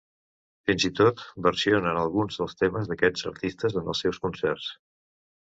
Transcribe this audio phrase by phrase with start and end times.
[0.69, 4.73] Fins i tot versionen alguns dels temes d'aquests artistes en els seus concerts.